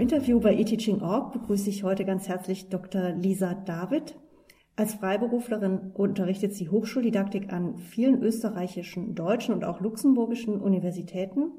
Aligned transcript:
Zum 0.00 0.08
Interview 0.08 0.40
bei 0.40 0.54
eTeaching.org 0.54 1.34
begrüße 1.34 1.68
ich 1.68 1.82
heute 1.82 2.06
ganz 2.06 2.26
herzlich 2.26 2.70
Dr. 2.70 3.10
Lisa 3.10 3.52
David. 3.52 4.16
Als 4.74 4.94
Freiberuflerin 4.94 5.92
unterrichtet 5.92 6.54
sie 6.54 6.70
Hochschuldidaktik 6.70 7.52
an 7.52 7.76
vielen 7.76 8.22
österreichischen, 8.22 9.14
deutschen 9.14 9.52
und 9.52 9.62
auch 9.62 9.82
luxemburgischen 9.82 10.58
Universitäten. 10.58 11.52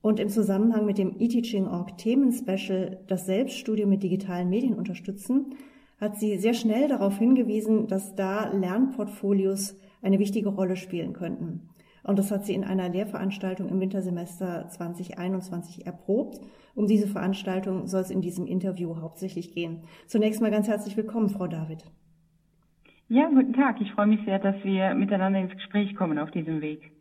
Und 0.00 0.20
im 0.20 0.28
Zusammenhang 0.28 0.86
mit 0.86 0.98
dem 0.98 1.16
eTeaching.org 1.18 1.98
Themenspecial 1.98 3.00
das 3.08 3.26
Selbststudium 3.26 3.90
mit 3.90 4.04
digitalen 4.04 4.48
Medien 4.48 4.74
unterstützen, 4.74 5.56
hat 5.98 6.16
sie 6.16 6.38
sehr 6.38 6.54
schnell 6.54 6.86
darauf 6.86 7.18
hingewiesen, 7.18 7.88
dass 7.88 8.14
da 8.14 8.52
Lernportfolios 8.52 9.74
eine 10.00 10.20
wichtige 10.20 10.50
Rolle 10.50 10.76
spielen 10.76 11.12
könnten. 11.12 11.70
Und 12.04 12.18
das 12.18 12.30
hat 12.30 12.44
sie 12.44 12.54
in 12.54 12.64
einer 12.64 12.90
Lehrveranstaltung 12.90 13.68
im 13.68 13.80
Wintersemester 13.80 14.68
2021 14.68 15.86
erprobt. 15.86 16.38
Um 16.74 16.86
diese 16.86 17.08
Veranstaltung 17.08 17.86
soll 17.86 18.02
es 18.02 18.10
in 18.10 18.20
diesem 18.20 18.46
Interview 18.46 19.00
hauptsächlich 19.00 19.52
gehen. 19.52 19.84
Zunächst 20.06 20.42
mal 20.42 20.50
ganz 20.50 20.68
herzlich 20.68 20.96
willkommen, 20.96 21.30
Frau 21.30 21.46
David. 21.46 21.84
Ja, 23.08 23.28
guten 23.28 23.54
Tag. 23.54 23.80
Ich 23.80 23.92
freue 23.92 24.06
mich 24.06 24.20
sehr, 24.24 24.38
dass 24.38 24.56
wir 24.64 24.94
miteinander 24.94 25.40
ins 25.40 25.54
Gespräch 25.54 25.96
kommen 25.96 26.18
auf 26.18 26.30
diesem 26.30 26.60
Weg. 26.60 26.92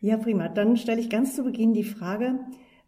Ja, 0.00 0.18
prima. 0.18 0.48
Dann 0.48 0.76
stelle 0.76 1.00
ich 1.00 1.08
ganz 1.08 1.34
zu 1.34 1.42
Beginn 1.42 1.72
die 1.72 1.84
Frage, 1.84 2.40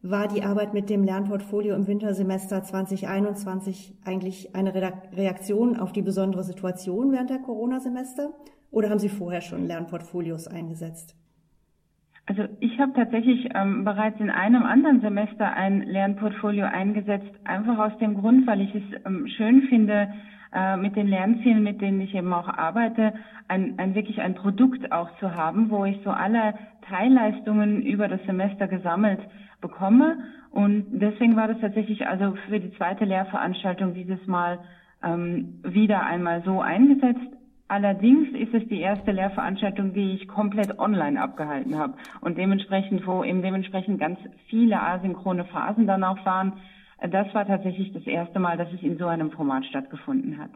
war 0.03 0.29
die 0.29 0.43
Arbeit 0.43 0.75
mit 0.75 0.91
dem 0.91 1.05
Lernportfolio 1.05 1.75
im 1.75 1.87
Wintersemester 1.87 2.63
2021 2.63 3.95
eigentlich 4.05 4.55
eine 4.55 4.75
Reaktion 4.75 5.77
auf 5.79 5.93
die 5.93 6.03
besondere 6.03 6.45
Situation 6.45 7.13
während 7.13 7.31
der 7.31 7.39
Corona-Semester 7.39 8.35
oder 8.71 8.91
haben 8.91 8.99
Sie 8.99 9.09
vorher 9.09 9.43
schon 9.43 9.67
Lernportfolios 9.67 10.49
eingesetzt? 10.49 11.15
Also 12.27 12.45
ich 12.61 12.79
habe 12.79 12.93
tatsächlich 12.93 13.49
ähm, 13.55 13.85
bereits 13.85 14.21
in 14.21 14.31
einem 14.31 14.65
anderen 14.65 15.01
Semester 15.01 15.57
ein 15.57 15.83
Lernportfolio 15.83 16.67
eingesetzt, 16.67 17.33
einfach 17.45 17.79
aus 17.79 17.99
dem 17.99 18.15
Grund, 18.15 18.47
weil 18.47 18.61
ich 18.61 18.75
es 18.75 18.83
ähm, 19.05 19.27
schön 19.27 19.63
finde, 19.63 20.09
äh, 20.53 20.77
mit 20.77 20.95
den 20.97 21.09
Lernzielen, 21.09 21.63
mit 21.63 21.81
denen 21.81 22.01
ich 22.01 22.15
eben 22.15 22.33
auch 22.33 22.49
arbeite, 22.49 23.15
ein, 23.49 23.75
ein 23.79 23.95
wirklich 23.95 24.21
ein 24.21 24.35
Produkt 24.35 24.93
auch 24.93 25.11
zu 25.19 25.35
haben, 25.35 25.71
wo 25.71 25.85
ich 25.85 26.01
so 26.05 26.11
alle 26.11 26.55
Teilleistungen 26.83 27.83
über 27.83 28.07
das 28.07 28.23
Semester 28.25 28.69
gesammelt 28.69 29.21
bekomme. 29.61 30.19
Und 30.51 30.87
deswegen 30.91 31.37
war 31.37 31.49
das 31.49 31.59
tatsächlich 31.61 32.07
also 32.07 32.37
für 32.47 32.61
die 32.61 32.73
zweite 32.77 33.05
Lehrveranstaltung 33.05 33.95
dieses 33.95 34.25
Mal 34.27 34.61
ähm, 35.03 35.61
wieder 35.65 36.05
einmal 36.05 36.43
so 36.43 36.61
eingesetzt. 36.61 37.21
Allerdings 37.73 38.29
ist 38.39 38.53
es 38.53 38.69
die 38.69 38.83
erste 38.83 39.13
Lehrveranstaltung, 39.13 39.95
die 39.95 40.13
ich 40.13 40.29
komplett 40.29 40.79
online 40.79 41.19
abgehalten 41.19 41.79
habe 41.79 41.95
und 42.21 42.37
dementsprechend, 42.37 43.07
wo 43.07 43.25
eben 43.25 43.41
dementsprechend 43.41 43.99
ganz 43.99 44.19
viele 44.51 44.79
asynchrone 44.79 45.47
Phasen 45.47 45.87
dann 45.87 46.05
auch 46.05 46.23
waren. 46.27 46.61
Das 47.01 47.33
war 47.33 47.47
tatsächlich 47.47 47.95
das 47.95 48.07
erste 48.07 48.41
Mal, 48.41 48.59
dass 48.59 48.71
es 48.75 48.83
in 48.83 48.99
so 48.99 49.07
einem 49.07 49.31
Format 49.31 49.65
stattgefunden 49.65 50.37
hat. 50.37 50.51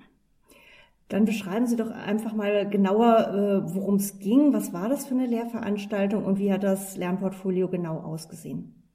Dann 1.08 1.24
beschreiben 1.24 1.66
Sie 1.66 1.76
doch 1.76 1.90
einfach 1.90 2.34
mal 2.34 2.68
genauer, 2.68 3.28
äh, 3.30 3.74
worum 3.74 3.94
es 3.94 4.18
ging. 4.18 4.52
Was 4.52 4.74
war 4.74 4.90
das 4.90 5.06
für 5.06 5.14
eine 5.14 5.24
Lehrveranstaltung 5.24 6.22
und 6.22 6.38
wie 6.38 6.52
hat 6.52 6.64
das 6.64 6.98
Lernportfolio 6.98 7.68
genau 7.68 7.96
ausgesehen? 7.96 8.85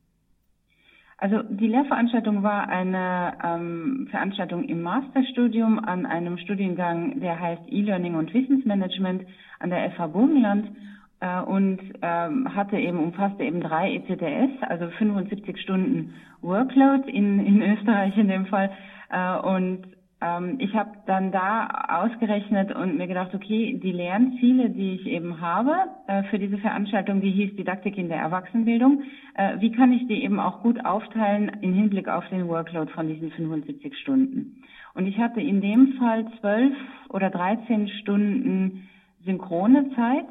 Also 1.22 1.44
die 1.44 1.68
Lehrveranstaltung 1.68 2.42
war 2.42 2.68
eine 2.68 3.34
ähm, 3.44 4.08
Veranstaltung 4.10 4.64
im 4.64 4.82
Masterstudium 4.82 5.78
an 5.78 6.08
einem 6.08 6.40
Studiengang, 6.40 7.20
der 7.20 7.40
heißt 7.40 7.62
E-Learning 7.68 8.16
und 8.16 8.34
Wissensmanagement 8.34 9.28
an 9.60 9.70
der 9.70 9.92
FH 9.92 10.08
Burgenland 10.08 10.72
äh, 11.20 11.42
und 11.42 11.80
ähm, 12.02 12.56
hatte 12.56 12.76
eben 12.78 12.98
umfasste 12.98 13.44
eben 13.44 13.62
drei 13.62 13.98
ECTS, 13.98 14.64
also 14.68 14.90
75 14.98 15.62
Stunden 15.62 16.16
Workload 16.42 17.08
in, 17.08 17.46
in 17.46 17.62
Österreich 17.62 18.18
in 18.18 18.28
dem 18.28 18.48
Fall 18.48 18.72
äh, 19.12 19.38
und 19.38 19.84
ähm, 20.22 20.58
ich 20.60 20.76
habe 20.76 20.92
dann 21.08 21.32
da 21.32 21.68
ausgerechnet 21.90 22.74
und 22.76 22.98
mir 22.98 23.08
gedacht, 23.08 23.34
okay, 23.34 23.80
die 23.82 23.92
Lernziele, 23.92 24.70
die 24.70 24.94
ich 24.94 25.08
eben 25.08 25.42
habe 25.42 25.74
äh, 26.08 26.24
für 26.24 26.38
diese 26.38 26.60
Veranstaltung, 26.60 27.22
die 27.22 27.32
hieß 27.32 27.56
Didaktik 27.56 27.98
in 27.98 28.08
der 28.08 28.20
Erwachsenenbildung, 28.20 29.02
äh, 29.34 29.60
wie 29.60 29.72
kann 29.72 29.92
ich 29.92 30.08
die 30.08 30.24
eben 30.24 30.40
auch 30.40 30.62
gut 30.62 30.86
aufteilen 30.86 31.52
im 31.62 31.74
Hinblick 31.74 32.08
auf 32.08 32.28
den 32.30 32.48
Workload 32.48 32.92
von 32.92 33.08
diesen 33.08 33.32
75 33.32 33.98
Stunden? 33.98 34.62
Und 34.94 35.08
ich 35.08 35.18
hatte 35.18 35.42
in 35.42 35.62
dem 35.62 35.94
Fall 35.94 36.26
zwölf 36.40 36.76
oder 37.10 37.30
13 37.30 37.88
Stunden 38.02 38.88
synchrone 39.26 39.90
Zeit 39.96 40.28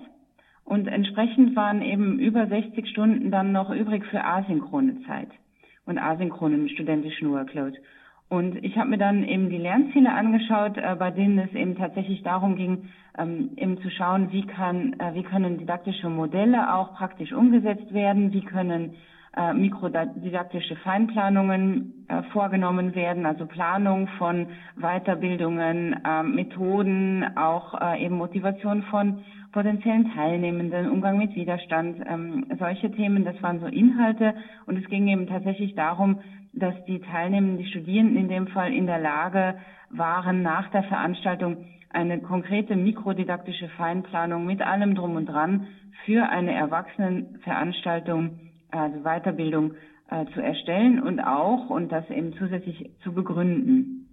und 0.64 0.86
entsprechend 0.86 1.56
waren 1.56 1.82
eben 1.82 2.20
über 2.20 2.46
60 2.46 2.88
Stunden 2.88 3.30
dann 3.30 3.50
noch 3.50 3.70
übrig 3.70 4.04
für 4.06 4.24
asynchrone 4.24 5.02
Zeit 5.06 5.30
und 5.84 5.98
asynchronen 5.98 6.68
studentischen 6.68 7.32
Workload. 7.32 7.76
Und 8.30 8.64
ich 8.64 8.78
habe 8.78 8.90
mir 8.90 8.98
dann 8.98 9.24
eben 9.24 9.50
die 9.50 9.58
Lernziele 9.58 10.12
angeschaut, 10.12 10.78
äh, 10.78 10.94
bei 10.96 11.10
denen 11.10 11.38
es 11.40 11.52
eben 11.52 11.76
tatsächlich 11.76 12.22
darum 12.22 12.54
ging, 12.54 12.88
ähm, 13.18 13.50
eben 13.56 13.76
zu 13.82 13.90
schauen, 13.90 14.30
wie 14.30 14.46
kann, 14.46 14.94
äh, 15.00 15.14
wie 15.14 15.24
können 15.24 15.58
didaktische 15.58 16.08
Modelle 16.08 16.72
auch 16.72 16.94
praktisch 16.94 17.32
umgesetzt 17.32 17.92
werden, 17.92 18.32
wie 18.32 18.42
können 18.42 18.94
äh, 19.36 19.52
mikrodidaktische 19.52 20.76
Feinplanungen 20.76 22.06
äh, 22.06 22.22
vorgenommen 22.32 22.94
werden, 22.94 23.26
also 23.26 23.46
Planung 23.46 24.06
von 24.18 24.46
Weiterbildungen, 24.76 26.00
äh, 26.04 26.22
Methoden, 26.22 27.36
auch 27.36 27.80
äh, 27.80 28.04
eben 28.04 28.16
Motivation 28.16 28.82
von 28.84 29.24
potenziellen 29.52 30.12
Teilnehmenden, 30.14 30.88
Umgang 30.88 31.18
mit 31.18 31.34
Widerstand, 31.34 31.96
ähm, 32.06 32.46
solche 32.60 32.92
Themen, 32.92 33.24
das 33.24 33.42
waren 33.42 33.58
so 33.58 33.66
Inhalte. 33.66 34.34
Und 34.66 34.78
es 34.78 34.88
ging 34.88 35.08
eben 35.08 35.26
tatsächlich 35.26 35.74
darum, 35.74 36.20
dass 36.52 36.74
die 36.86 37.00
Teilnehmenden, 37.00 37.58
die 37.58 37.70
Studierenden 37.70 38.16
in 38.16 38.28
dem 38.28 38.48
Fall 38.48 38.72
in 38.72 38.86
der 38.86 38.98
Lage 38.98 39.58
waren, 39.90 40.42
nach 40.42 40.70
der 40.70 40.82
Veranstaltung 40.84 41.64
eine 41.90 42.20
konkrete 42.20 42.76
mikrodidaktische 42.76 43.68
Feinplanung 43.70 44.46
mit 44.46 44.62
allem 44.62 44.94
drum 44.94 45.16
und 45.16 45.26
dran 45.26 45.66
für 46.04 46.28
eine 46.28 46.52
Erwachsenenveranstaltung, 46.52 48.38
also 48.70 49.00
Weiterbildung 49.00 49.74
äh, 50.10 50.26
zu 50.34 50.40
erstellen 50.40 51.02
und 51.02 51.20
auch 51.20 51.70
und 51.70 51.90
das 51.90 52.08
eben 52.10 52.32
zusätzlich 52.34 52.90
zu 53.02 53.12
begründen. 53.12 54.06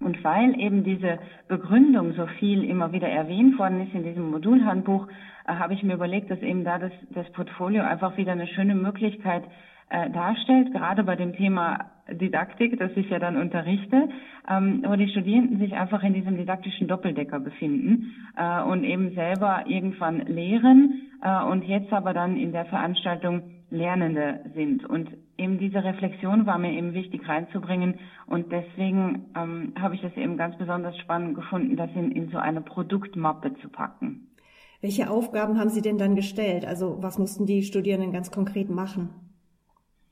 Und 0.00 0.22
weil 0.22 0.58
eben 0.60 0.84
diese 0.84 1.18
Begründung 1.48 2.12
so 2.12 2.26
viel 2.38 2.62
immer 2.64 2.92
wieder 2.92 3.08
erwähnt 3.08 3.58
worden 3.58 3.80
ist 3.86 3.94
in 3.94 4.04
diesem 4.04 4.30
Modulhandbuch, 4.30 5.08
äh, 5.46 5.54
habe 5.54 5.74
ich 5.74 5.82
mir 5.82 5.94
überlegt, 5.94 6.30
dass 6.30 6.40
eben 6.40 6.64
da 6.64 6.78
das, 6.78 6.92
das 7.10 7.30
Portfolio 7.32 7.82
einfach 7.82 8.16
wieder 8.16 8.32
eine 8.32 8.46
schöne 8.46 8.74
Möglichkeit 8.74 9.44
äh, 9.90 10.10
darstellt, 10.10 10.72
gerade 10.72 11.04
bei 11.04 11.16
dem 11.16 11.34
Thema 11.34 11.90
Didaktik, 12.10 12.78
das 12.78 12.90
ich 12.96 13.08
ja 13.10 13.18
dann 13.18 13.36
unterrichte, 13.36 14.08
ähm, 14.48 14.82
wo 14.86 14.96
die 14.96 15.08
Studierenden 15.08 15.58
sich 15.58 15.74
einfach 15.74 16.02
in 16.02 16.14
diesem 16.14 16.36
didaktischen 16.36 16.88
Doppeldecker 16.88 17.40
befinden 17.40 18.14
äh, 18.36 18.62
und 18.62 18.84
eben 18.84 19.14
selber 19.14 19.64
irgendwann 19.66 20.20
lehren 20.26 21.02
äh, 21.22 21.42
und 21.44 21.64
jetzt 21.64 21.92
aber 21.92 22.14
dann 22.14 22.36
in 22.36 22.52
der 22.52 22.64
Veranstaltung 22.66 23.42
Lernende 23.70 24.40
sind. 24.54 24.84
Und 24.86 25.10
eben 25.36 25.58
diese 25.58 25.84
Reflexion 25.84 26.46
war 26.46 26.58
mir 26.58 26.72
eben 26.72 26.94
wichtig 26.94 27.28
reinzubringen 27.28 27.96
und 28.26 28.50
deswegen 28.50 29.26
ähm, 29.36 29.74
habe 29.78 29.94
ich 29.94 30.00
das 30.00 30.16
eben 30.16 30.38
ganz 30.38 30.56
besonders 30.56 30.96
spannend 30.98 31.34
gefunden, 31.34 31.76
das 31.76 31.90
in, 31.94 32.12
in 32.12 32.30
so 32.30 32.38
eine 32.38 32.62
Produktmappe 32.62 33.54
zu 33.60 33.68
packen. 33.68 34.28
Welche 34.80 35.10
Aufgaben 35.10 35.58
haben 35.58 35.70
Sie 35.70 35.82
denn 35.82 35.98
dann 35.98 36.14
gestellt? 36.14 36.64
Also 36.64 37.02
was 37.02 37.18
mussten 37.18 37.46
die 37.46 37.62
Studierenden 37.62 38.12
ganz 38.12 38.30
konkret 38.30 38.70
machen? 38.70 39.10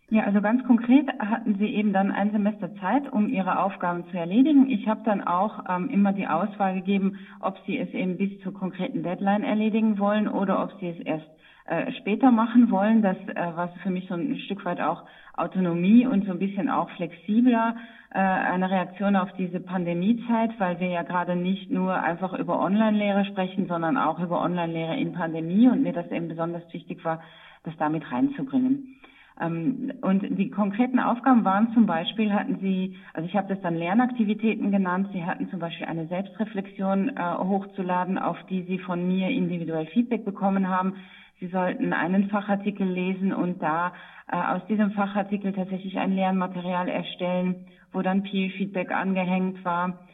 Ja, 0.09 0.23
also 0.23 0.41
ganz 0.41 0.63
konkret 0.65 1.09
hatten 1.19 1.57
Sie 1.59 1.67
eben 1.67 1.93
dann 1.93 2.13
ein 2.13 2.31
Semester 2.31 2.73
Zeit, 2.77 3.13
um 3.13 3.29
Ihre 3.29 3.59
Aufgaben 3.59 4.05
zu 4.11 4.17
erledigen. 4.17 4.71
Ich 4.71 4.87
habe 4.87 5.01
dann 5.05 5.27
auch 5.27 5.65
ähm, 5.69 5.91
immer 5.91 6.13
die 6.13 6.29
Auswahl 6.29 6.75
gegeben, 6.75 7.19
ob 7.41 7.59
Sie 7.67 7.77
es 7.77 7.91
eben 7.91 8.17
bis 8.17 8.41
zur 8.43 8.55
konkreten 8.55 9.03
Deadline 9.03 9.43
erledigen 9.43 9.99
wollen 9.99 10.29
oder 10.29 10.63
ob 10.63 10.79
Sie 10.79 10.91
es 10.91 11.01
erst 11.01 11.27
äh, 11.65 11.91
später 11.95 12.31
machen 12.31 12.71
wollen. 12.71 13.03
Das 13.03 13.17
äh, 13.17 13.35
war 13.35 13.71
für 13.83 13.91
mich 13.91 14.07
so 14.07 14.15
ein 14.15 14.37
Stück 14.45 14.65
weit 14.65 14.81
auch 14.81 15.03
Autonomie 15.37 16.07
und 16.07 16.25
so 16.25 16.31
ein 16.31 16.39
bisschen 16.39 16.71
auch 16.71 16.89
flexibler 16.91 17.75
äh, 18.11 18.19
eine 18.19 18.71
Reaktion 18.71 19.17
auf 19.17 19.33
diese 19.33 19.59
Pandemiezeit, 19.59 20.53
weil 20.59 20.79
wir 20.79 20.87
ja 20.87 21.03
gerade 21.03 21.35
nicht 21.35 21.69
nur 21.73 22.01
einfach 22.01 22.33
über 22.33 22.61
Online-Lehre 22.61 23.25
sprechen, 23.25 23.67
sondern 23.67 23.97
auch 23.97 24.21
über 24.21 24.41
Online-Lehre 24.41 24.97
in 24.97 25.15
Pandemie 25.15 25.69
und 25.69 25.83
mir 25.83 25.93
das 25.93 26.09
eben 26.13 26.29
besonders 26.29 26.63
wichtig 26.73 27.05
war, 27.05 27.21
das 27.65 27.77
damit 27.79 28.11
reinzubringen. 28.13 28.96
Ähm, 29.41 29.93
und 30.01 30.39
die 30.39 30.51
konkreten 30.51 30.99
Aufgaben 30.99 31.45
waren 31.45 31.73
zum 31.75 31.87
Beispiel, 31.87 32.33
hatten 32.33 32.59
Sie, 32.61 32.97
also 33.13 33.29
ich 33.29 33.37
habe 33.37 33.49
das 33.49 33.61
dann 33.63 33.77
Lernaktivitäten 33.77 34.71
genannt, 34.71 35.09
Sie 35.13 35.25
hatten 35.25 35.49
zum 35.51 35.61
Beispiel 35.61 35.87
eine 35.87 36.07
Selbstreflexion 36.07 37.17
äh, 37.17 37.35
hochzuladen, 37.39 38.19
auf 38.19 38.39
die 38.49 38.63
Sie 38.63 38.79
von 38.79 39.07
mir 39.07 39.29
individuell 39.29 39.87
Feedback 39.87 40.25
bekommen 40.25 40.69
haben. 40.69 40.95
Sie 41.39 41.49
sollten 41.49 41.93
einen 41.93 42.31
Fachartikel 42.31 42.89
lesen 42.89 43.35
und 43.35 43.63
da 43.63 43.93
äh, 44.31 44.37
aus 44.37 44.67
diesem 44.69 44.93
Fachartikel 44.93 45.53
tatsächlich 45.53 45.99
ein 45.99 46.13
Lernmaterial 46.13 46.89
erstellen, 46.89 47.67
wo 47.93 48.01
dann 48.01 48.23
Peer-Feedback 48.23 48.91
angehängt 48.91 49.63
war. 49.65 50.07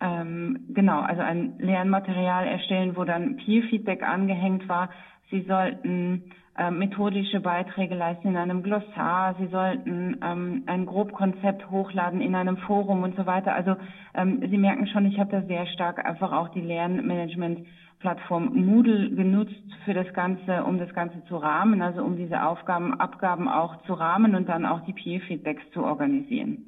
Ähm, 0.00 0.66
genau, 0.68 1.00
also 1.00 1.22
ein 1.22 1.58
Lernmaterial 1.58 2.46
erstellen, 2.46 2.96
wo 2.96 3.04
dann 3.04 3.36
Peer-Feedback 3.36 4.02
angehängt 4.02 4.68
war. 4.68 4.90
Sie 5.30 5.42
sollten 5.42 6.30
methodische 6.70 7.40
Beiträge 7.40 7.94
leisten 7.94 8.28
in 8.28 8.36
einem 8.36 8.62
Glossar, 8.62 9.34
sie 9.38 9.46
sollten 9.46 10.18
ähm, 10.22 10.64
ein 10.66 10.84
Grobkonzept 10.84 11.70
hochladen 11.70 12.20
in 12.20 12.34
einem 12.34 12.58
Forum 12.58 13.02
und 13.02 13.16
so 13.16 13.24
weiter. 13.24 13.54
Also 13.54 13.76
ähm, 14.14 14.42
Sie 14.50 14.58
merken 14.58 14.86
schon, 14.86 15.06
ich 15.06 15.18
habe 15.18 15.30
da 15.30 15.42
sehr 15.46 15.66
stark 15.68 16.04
einfach 16.04 16.32
auch 16.32 16.48
die 16.50 16.60
Lernmanagement-Plattform 16.60 18.52
Moodle 18.54 19.10
genutzt 19.10 19.64
für 19.86 19.94
das 19.94 20.12
Ganze, 20.12 20.64
um 20.64 20.78
das 20.78 20.92
Ganze 20.92 21.24
zu 21.24 21.38
rahmen, 21.38 21.80
also 21.80 22.02
um 22.02 22.16
diese 22.16 22.44
Aufgaben, 22.44 23.00
Abgaben 23.00 23.48
auch 23.48 23.82
zu 23.84 23.94
rahmen 23.94 24.34
und 24.34 24.48
dann 24.48 24.66
auch 24.66 24.84
die 24.84 24.92
Peer-Feedbacks 24.92 25.62
zu 25.72 25.82
organisieren. 25.82 26.66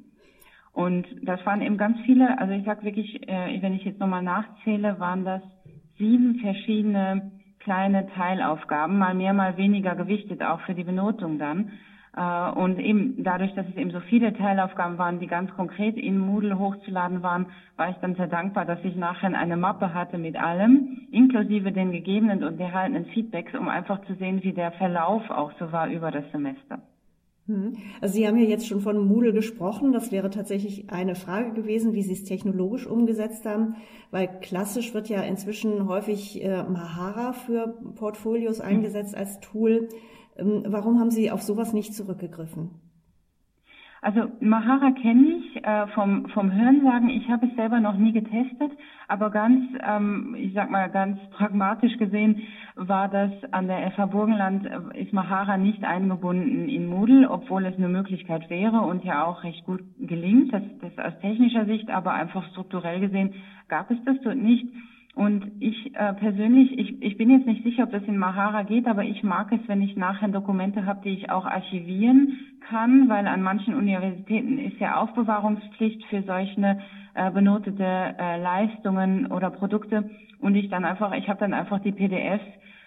Und 0.73 1.05
das 1.21 1.45
waren 1.45 1.61
eben 1.61 1.77
ganz 1.77 1.99
viele, 2.05 2.37
also 2.39 2.53
ich 2.53 2.65
sag 2.65 2.83
wirklich, 2.83 3.29
äh, 3.29 3.61
wenn 3.61 3.75
ich 3.75 3.85
jetzt 3.85 3.99
nochmal 3.99 4.23
nachzähle, 4.23 4.99
waren 4.99 5.23
das 5.23 5.41
sieben 5.97 6.39
verschiedene 6.39 7.31
kleine 7.65 8.07
Teilaufgaben, 8.15 8.97
mal 8.97 9.15
mehr, 9.15 9.33
mal 9.33 9.57
weniger 9.57 9.95
gewichtet, 9.95 10.41
auch 10.43 10.61
für 10.61 10.75
die 10.75 10.83
Benotung 10.83 11.39
dann. 11.39 11.71
Äh, 12.15 12.51
und 12.51 12.79
eben 12.79 13.23
dadurch, 13.23 13.53
dass 13.55 13.67
es 13.67 13.75
eben 13.75 13.89
so 13.89 13.99
viele 14.01 14.33
Teilaufgaben 14.33 14.97
waren, 14.99 15.19
die 15.19 15.27
ganz 15.27 15.51
konkret 15.55 15.97
in 15.97 16.19
Moodle 16.19 16.57
hochzuladen 16.59 17.23
waren, 17.23 17.47
war 17.75 17.89
ich 17.89 17.97
dann 17.97 18.15
sehr 18.15 18.27
dankbar, 18.27 18.65
dass 18.65 18.79
ich 18.83 18.95
nachher 18.95 19.33
eine 19.37 19.57
Mappe 19.57 19.93
hatte 19.93 20.17
mit 20.19 20.37
allem, 20.37 21.07
inklusive 21.11 21.71
den 21.71 21.91
gegebenen 21.91 22.43
und 22.43 22.59
erhaltenen 22.59 23.05
Feedbacks, 23.07 23.53
um 23.55 23.67
einfach 23.67 23.99
zu 24.05 24.13
sehen, 24.13 24.43
wie 24.43 24.53
der 24.53 24.71
Verlauf 24.73 25.29
auch 25.31 25.51
so 25.59 25.71
war 25.71 25.89
über 25.89 26.11
das 26.11 26.31
Semester. 26.31 26.79
Hm. 27.47 27.73
Also 28.01 28.15
Sie 28.15 28.27
haben 28.27 28.37
ja 28.37 28.45
jetzt 28.45 28.67
schon 28.67 28.81
von 28.81 29.07
Moodle 29.07 29.33
gesprochen. 29.33 29.91
Das 29.91 30.11
wäre 30.11 30.29
tatsächlich 30.29 30.89
eine 30.89 31.15
Frage 31.15 31.53
gewesen, 31.53 31.93
wie 31.93 32.01
Sie 32.01 32.13
es 32.13 32.23
technologisch 32.23 32.87
umgesetzt 32.87 33.45
haben, 33.45 33.75
weil 34.11 34.27
klassisch 34.41 34.93
wird 34.93 35.09
ja 35.09 35.21
inzwischen 35.21 35.87
häufig 35.87 36.43
äh, 36.43 36.63
Mahara 36.63 37.33
für 37.33 37.77
Portfolios 37.95 38.59
hm. 38.59 38.65
eingesetzt 38.65 39.15
als 39.15 39.39
Tool. 39.39 39.89
Ähm, 40.37 40.63
warum 40.67 40.99
haben 40.99 41.11
Sie 41.11 41.31
auf 41.31 41.43
sowas 41.43 41.73
nicht 41.73 41.93
zurückgegriffen? 41.93 42.84
Also 44.05 44.29
Mahara 44.39 44.91
kenne 44.91 45.39
ich 45.39 45.65
äh, 45.65 45.87
vom, 45.95 46.27
vom 46.29 46.53
Hörensagen. 46.53 47.09
Ich 47.09 47.27
habe 47.27 47.47
es 47.47 47.55
selber 47.55 47.79
noch 47.79 47.97
nie 47.97 48.11
getestet, 48.11 48.71
aber 49.07 49.31
ganz, 49.31 49.65
ähm, 49.83 50.35
ich 50.37 50.53
sag 50.53 50.69
mal 50.69 50.91
ganz 50.91 51.17
pragmatisch 51.31 51.97
gesehen, 51.97 52.43
war 52.75 53.07
das 53.07 53.31
an 53.49 53.65
der 53.65 53.89
FH 53.89 54.05
Burgenland, 54.05 54.67
äh, 54.67 55.01
ist 55.01 55.11
Mahara 55.11 55.57
nicht 55.57 55.83
eingebunden 55.83 56.69
in 56.69 56.85
Moodle, 56.85 57.27
obwohl 57.27 57.65
es 57.65 57.77
eine 57.77 57.89
Möglichkeit 57.89 58.47
wäre 58.51 58.81
und 58.81 59.03
ja 59.03 59.25
auch 59.25 59.43
recht 59.43 59.65
gut 59.65 59.81
gelingt. 59.97 60.53
Das, 60.53 60.61
das 60.81 61.03
aus 61.03 61.19
technischer 61.21 61.65
Sicht, 61.65 61.89
aber 61.89 62.13
einfach 62.13 62.47
strukturell 62.51 62.99
gesehen 62.99 63.33
gab 63.69 63.89
es 63.89 63.97
das 64.05 64.17
dort 64.23 64.37
nicht. 64.37 64.67
Und 65.15 65.49
ich 65.61 65.95
äh, 65.95 66.13
persönlich, 66.13 66.77
ich, 66.77 67.01
ich 67.01 67.17
bin 67.17 67.31
jetzt 67.31 67.47
nicht 67.47 67.63
sicher, 67.63 67.85
ob 67.85 67.91
das 67.91 68.03
in 68.03 68.19
Mahara 68.19 68.61
geht, 68.61 68.85
aber 68.85 69.03
ich 69.03 69.23
mag 69.23 69.51
es, 69.51 69.67
wenn 69.67 69.81
ich 69.81 69.95
nachher 69.95 70.27
Dokumente 70.27 70.85
habe, 70.85 71.01
die 71.03 71.15
ich 71.15 71.31
auch 71.31 71.45
archivieren 71.45 72.37
kann, 72.69 73.09
weil 73.09 73.27
an 73.27 73.41
manchen 73.41 73.75
Universitäten 73.75 74.57
ist 74.57 74.79
ja 74.79 75.01
Aufbewahrungspflicht 75.01 76.05
für 76.05 76.23
solche 76.23 76.79
äh, 77.13 77.31
benotete 77.31 77.83
äh, 77.83 78.41
Leistungen 78.41 79.27
oder 79.27 79.49
Produkte. 79.49 80.09
Und 80.39 80.55
ich 80.55 80.69
dann 80.69 80.85
einfach, 80.85 81.13
ich 81.13 81.27
habe 81.29 81.39
dann 81.39 81.53
einfach 81.53 81.79
die 81.79 81.91
PDFs 81.91 82.43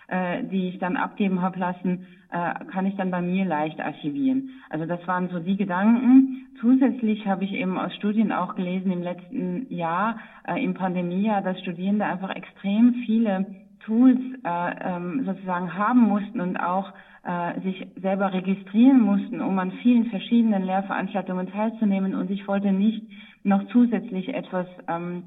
äh, 0.09 0.43
die 0.45 0.71
ich 0.71 0.79
dann 0.79 0.97
abgeben 0.97 1.43
habe 1.43 1.59
lassen, 1.59 2.07
äh, 2.31 2.65
kann 2.73 2.87
ich 2.87 2.97
dann 2.97 3.11
bei 3.11 3.21
mir 3.21 3.45
leicht 3.45 3.79
archivieren. 3.79 4.51
Also 4.71 4.87
das 4.87 5.07
waren 5.07 5.29
so 5.29 5.39
die 5.39 5.57
Gedanken. 5.57 6.47
Zusätzlich 6.61 7.27
habe 7.27 7.45
ich 7.45 7.53
eben 7.53 7.79
aus 7.79 7.95
Studien 7.95 8.33
auch 8.33 8.55
gelesen 8.55 8.91
im 8.91 9.03
letzten 9.03 9.71
Jahr, 9.71 10.19
äh, 10.47 10.63
im 10.65 10.75
Pandemiejahr, 10.75 11.43
dass 11.43 11.61
Studierende 11.61 12.07
einfach 12.07 12.35
extrem 12.35 12.95
viele 13.05 13.47
Tools 13.89 14.19
äh, 14.45 14.71
ähm, 14.85 15.25
sozusagen 15.25 15.75
haben 15.75 16.01
mussten 16.01 16.41
und 16.41 16.59
auch 16.59 16.93
äh, 17.25 17.59
sich 17.63 17.87
selber 18.01 18.33
registrieren 18.33 19.01
mussten, 19.01 19.41
um 19.41 19.59
an 19.59 19.73
vielen 19.83 20.07
verschiedenen 20.11 20.63
Lehrveranstaltungen 20.63 21.51
teilzunehmen. 21.51 22.15
Und 22.15 22.31
ich 22.31 22.47
wollte 22.47 22.71
nicht 22.71 23.03
noch 23.45 23.67
zusätzlich 23.73 24.29
etwas 24.29 24.67
ähm, 24.89 25.25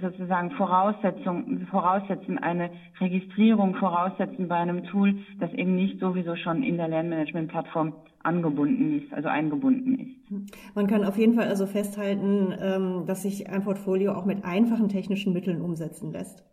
sozusagen 0.00 0.50
Voraussetzung, 0.52 1.66
voraussetzen, 1.70 2.38
eine 2.38 2.70
Registrierung 3.00 3.74
voraussetzen 3.74 4.48
bei 4.48 4.56
einem 4.56 4.84
Tool, 4.84 5.16
das 5.38 5.52
eben 5.52 5.76
nicht 5.76 6.00
sowieso 6.00 6.36
schon 6.36 6.62
in 6.62 6.78
der 6.78 6.88
Lernmanagement-Plattform 6.88 7.92
angebunden 8.22 9.02
ist, 9.02 9.12
also 9.12 9.28
eingebunden 9.28 9.98
ist. 9.98 10.74
Man 10.74 10.86
kann 10.86 11.04
auf 11.04 11.18
jeden 11.18 11.34
Fall 11.34 11.48
also 11.48 11.66
festhalten, 11.66 12.54
ähm, 12.60 13.04
dass 13.06 13.22
sich 13.22 13.50
ein 13.50 13.62
Portfolio 13.62 14.12
auch 14.12 14.24
mit 14.24 14.44
einfachen 14.44 14.88
technischen 14.88 15.32
Mitteln 15.32 15.60
umsetzen 15.60 16.12
lässt. 16.12 16.49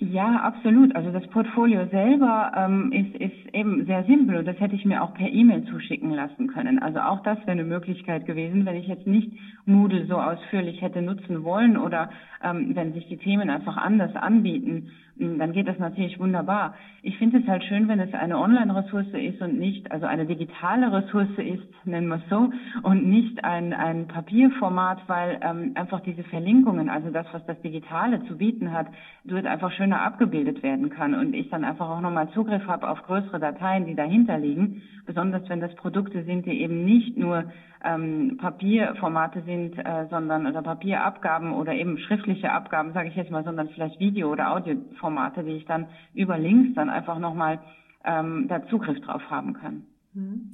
Ja, 0.00 0.40
absolut. 0.40 0.94
Also 0.96 1.12
das 1.12 1.26
Portfolio 1.28 1.86
selber 1.86 2.50
ähm, 2.56 2.90
ist, 2.90 3.14
ist 3.14 3.54
eben 3.54 3.86
sehr 3.86 4.04
simpel 4.04 4.36
und 4.38 4.44
das 4.46 4.58
hätte 4.58 4.74
ich 4.74 4.84
mir 4.84 5.00
auch 5.02 5.14
per 5.14 5.28
E-Mail 5.28 5.64
zuschicken 5.66 6.10
lassen 6.10 6.48
können. 6.48 6.80
Also 6.80 6.98
auch 6.98 7.20
das 7.20 7.38
wäre 7.40 7.52
eine 7.52 7.64
Möglichkeit 7.64 8.26
gewesen, 8.26 8.66
wenn 8.66 8.74
ich 8.74 8.88
jetzt 8.88 9.06
nicht 9.06 9.30
Moodle 9.66 10.06
so 10.06 10.16
ausführlich 10.20 10.82
hätte 10.82 11.00
nutzen 11.00 11.44
wollen 11.44 11.76
oder 11.76 12.10
ähm, 12.42 12.74
wenn 12.74 12.92
sich 12.92 13.06
die 13.06 13.16
Themen 13.16 13.48
einfach 13.50 13.76
anders 13.76 14.14
anbieten, 14.16 14.90
hm, 15.16 15.38
dann 15.38 15.52
geht 15.52 15.68
das 15.68 15.78
natürlich 15.78 16.18
wunderbar. 16.18 16.74
Ich 17.02 17.16
finde 17.18 17.38
es 17.38 17.46
halt 17.46 17.62
schön, 17.64 17.86
wenn 17.88 18.00
es 18.00 18.12
eine 18.14 18.38
Online-Ressource 18.38 19.12
ist 19.12 19.40
und 19.40 19.58
nicht, 19.58 19.90
also 19.92 20.06
eine 20.06 20.26
digitale 20.26 20.92
Ressource 20.92 21.38
ist, 21.38 21.86
nennen 21.86 22.08
wir 22.08 22.16
es 22.16 22.28
so, 22.28 22.50
und 22.82 23.06
nicht 23.06 23.44
ein, 23.44 23.72
ein 23.72 24.08
Papierformat, 24.08 25.02
weil 25.06 25.38
ähm, 25.42 25.72
einfach 25.76 26.00
diese 26.00 26.24
Verlinkungen, 26.24 26.88
also 26.88 27.10
das, 27.10 27.26
was 27.32 27.44
das 27.46 27.60
Digitale 27.62 28.24
zu 28.26 28.36
bieten 28.36 28.72
hat, 28.72 28.88
dort 29.24 29.46
einfach 29.46 29.70
schöner 29.94 30.02
abgebildet 30.02 30.62
werden 30.62 30.90
kann 30.90 31.14
und 31.14 31.34
ich 31.34 31.48
dann 31.50 31.64
einfach 31.64 31.88
auch 31.88 32.00
nochmal 32.00 32.28
Zugriff 32.30 32.66
habe 32.66 32.88
auf 32.88 33.02
größere 33.02 33.38
Dateien, 33.38 33.86
die 33.86 33.94
dahinter 33.94 34.38
liegen, 34.38 34.82
besonders 35.06 35.48
wenn 35.48 35.60
das 35.60 35.74
Produkte 35.74 36.24
sind, 36.24 36.46
die 36.46 36.60
eben 36.60 36.84
nicht 36.84 37.16
nur 37.16 37.44
ähm, 37.84 38.36
Papierformate 38.38 39.42
sind, 39.42 39.78
äh, 39.78 40.06
sondern 40.10 40.46
oder 40.46 40.62
Papierabgaben 40.62 41.52
oder 41.52 41.74
eben 41.74 41.98
schriftliche 41.98 42.50
Abgaben, 42.52 42.92
sage 42.92 43.08
ich 43.08 43.14
jetzt 43.14 43.30
mal, 43.30 43.44
sondern 43.44 43.68
vielleicht 43.68 44.00
Video- 44.00 44.32
oder 44.32 44.52
Audioformate, 44.52 45.44
die 45.44 45.56
ich 45.56 45.66
dann 45.66 45.86
über 46.14 46.38
Links 46.38 46.74
dann 46.74 46.90
einfach 46.90 47.18
nochmal 47.18 47.58
ähm, 48.04 48.46
da 48.48 48.66
Zugriff 48.66 49.00
drauf 49.00 49.22
haben 49.30 49.52
kann. 49.54 49.84
Mhm. 50.14 50.52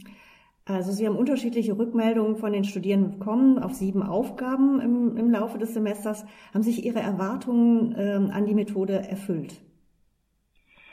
Also 0.64 0.92
Sie 0.92 1.06
haben 1.06 1.16
unterschiedliche 1.16 1.76
Rückmeldungen 1.76 2.36
von 2.36 2.52
den 2.52 2.64
Studierenden 2.64 3.18
bekommen 3.18 3.58
auf 3.58 3.74
sieben 3.74 4.02
Aufgaben 4.02 4.80
im, 4.80 5.16
im 5.16 5.30
Laufe 5.30 5.58
des 5.58 5.74
Semesters. 5.74 6.24
Haben 6.54 6.62
sich 6.62 6.84
Ihre 6.84 7.00
Erwartungen 7.00 7.94
ähm, 7.98 8.30
an 8.32 8.46
die 8.46 8.54
Methode 8.54 9.08
erfüllt? 9.08 9.60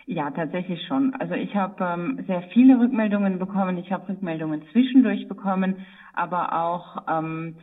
Ja, 0.10 0.32
tatsächlich 0.32 0.80
schon. 0.88 1.14
Also 1.16 1.34
ich 1.34 1.54
habe 1.54 1.84
ähm, 1.84 2.24
sehr 2.28 2.42
viele 2.54 2.80
Rückmeldungen 2.80 3.40
bekommen. 3.40 3.78
Ich 3.78 3.92
habe 3.92 4.08
Rückmeldungen 4.08 4.64
zwischendurch 4.72 5.28
bekommen, 5.28 5.86
aber 6.14 6.54
auch 6.54 7.04
ähm, 7.10 7.58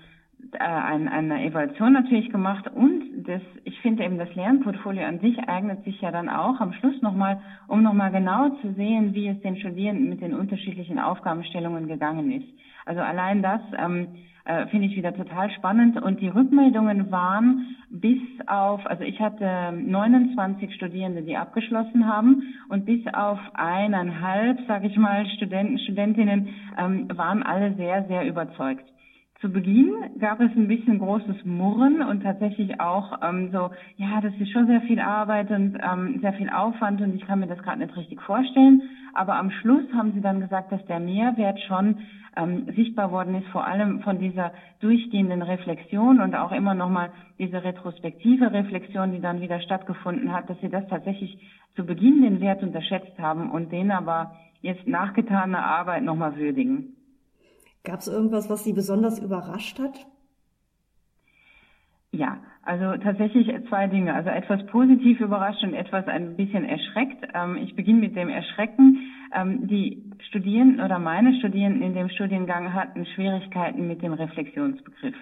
äh, 0.52 0.58
ein, 0.58 1.08
eine 1.08 1.44
Evaluation 1.44 1.92
natürlich 1.92 2.30
gemacht 2.30 2.68
und 2.74 3.24
das, 3.26 3.42
ich 3.64 3.78
finde 3.80 4.04
eben 4.04 4.18
das 4.18 4.34
Lernportfolio 4.34 5.04
an 5.04 5.20
sich 5.20 5.38
eignet 5.48 5.84
sich 5.84 6.00
ja 6.00 6.10
dann 6.10 6.28
auch 6.28 6.60
am 6.60 6.72
Schluss 6.74 7.00
nochmal, 7.02 7.40
um 7.68 7.82
nochmal 7.82 8.10
genau 8.10 8.50
zu 8.60 8.72
sehen, 8.74 9.14
wie 9.14 9.28
es 9.28 9.40
den 9.40 9.56
Studierenden 9.56 10.08
mit 10.08 10.20
den 10.20 10.34
unterschiedlichen 10.34 10.98
Aufgabenstellungen 10.98 11.88
gegangen 11.88 12.30
ist. 12.32 12.48
Also 12.86 13.00
allein 13.00 13.42
das 13.42 13.60
ähm, 13.78 14.08
äh, 14.44 14.66
finde 14.66 14.88
ich 14.88 14.96
wieder 14.96 15.14
total 15.14 15.50
spannend. 15.52 16.00
Und 16.02 16.20
die 16.20 16.28
Rückmeldungen 16.28 17.10
waren 17.10 17.76
bis 17.90 18.20
auf, 18.46 18.84
also 18.86 19.02
ich 19.02 19.18
hatte 19.20 19.72
29 19.72 20.74
Studierende, 20.74 21.22
die 21.22 21.36
abgeschlossen 21.36 22.06
haben 22.06 22.42
und 22.68 22.84
bis 22.84 23.00
auf 23.14 23.38
eineinhalb, 23.54 24.58
sage 24.66 24.88
ich 24.88 24.96
mal, 24.96 25.26
Studenten, 25.36 25.78
Studentinnen 25.78 26.48
ähm, 26.76 27.08
waren 27.16 27.42
alle 27.42 27.74
sehr, 27.74 28.04
sehr 28.04 28.26
überzeugt. 28.26 28.84
Zu 29.40 29.50
Beginn 29.50 29.92
gab 30.20 30.40
es 30.40 30.50
ein 30.56 30.68
bisschen 30.68 30.98
großes 30.98 31.44
Murren 31.44 32.02
und 32.02 32.22
tatsächlich 32.22 32.80
auch 32.80 33.18
ähm, 33.22 33.50
so, 33.52 33.70
ja, 33.96 34.20
das 34.22 34.32
ist 34.38 34.50
schon 34.50 34.66
sehr 34.66 34.80
viel 34.82 35.00
Arbeit 35.00 35.50
und 35.50 35.76
ähm, 35.82 36.20
sehr 36.20 36.32
viel 36.34 36.48
Aufwand 36.48 37.00
und 37.00 37.14
ich 37.14 37.26
kann 37.26 37.40
mir 37.40 37.46
das 37.46 37.62
gerade 37.62 37.80
nicht 37.80 37.96
richtig 37.96 38.22
vorstellen. 38.22 38.82
Aber 39.12 39.36
am 39.36 39.50
Schluss 39.50 39.84
haben 39.92 40.12
sie 40.12 40.20
dann 40.20 40.40
gesagt, 40.40 40.72
dass 40.72 40.84
der 40.86 41.00
Mehrwert 41.00 41.60
schon 41.60 41.98
ähm, 42.36 42.66
sichtbar 42.74 43.10
worden 43.10 43.34
ist, 43.34 43.46
vor 43.48 43.66
allem 43.66 44.00
von 44.00 44.18
dieser 44.18 44.52
durchgehenden 44.80 45.42
Reflexion 45.42 46.20
und 46.20 46.34
auch 46.34 46.52
immer 46.52 46.74
nochmal 46.74 47.10
diese 47.38 47.62
retrospektive 47.62 48.52
Reflexion, 48.52 49.12
die 49.12 49.20
dann 49.20 49.40
wieder 49.40 49.60
stattgefunden 49.60 50.32
hat, 50.32 50.48
dass 50.48 50.60
sie 50.60 50.68
das 50.68 50.86
tatsächlich 50.88 51.38
zu 51.76 51.84
Beginn 51.84 52.22
den 52.22 52.40
Wert 52.40 52.62
unterschätzt 52.62 53.18
haben 53.18 53.50
und 53.50 53.72
den 53.72 53.90
aber 53.90 54.32
jetzt 54.62 54.86
nachgetane 54.86 55.58
Arbeit 55.58 56.02
nochmal 56.02 56.36
würdigen. 56.36 56.96
Gab 57.84 58.00
es 58.00 58.08
irgendwas, 58.08 58.48
was 58.48 58.64
Sie 58.64 58.72
besonders 58.72 59.18
überrascht 59.18 59.78
hat? 59.78 60.06
Ja, 62.10 62.38
also 62.62 62.96
tatsächlich 63.02 63.48
zwei 63.68 63.88
Dinge. 63.88 64.14
Also 64.14 64.30
etwas 64.30 64.64
positiv 64.66 65.20
überrascht 65.20 65.62
und 65.62 65.74
etwas 65.74 66.06
ein 66.06 66.36
bisschen 66.36 66.64
erschreckt. 66.64 67.26
Ähm, 67.34 67.56
ich 67.56 67.76
beginne 67.76 68.00
mit 68.00 68.16
dem 68.16 68.28
Erschrecken. 68.28 69.00
Ähm, 69.34 69.66
die 69.66 70.10
Studierenden 70.28 70.80
oder 70.80 70.98
meine 70.98 71.36
Studierenden 71.38 71.82
in 71.82 71.94
dem 71.94 72.08
Studiengang 72.08 72.72
hatten 72.72 73.04
Schwierigkeiten 73.04 73.86
mit 73.86 74.00
dem 74.00 74.14
Reflexionsbegriff. 74.14 75.16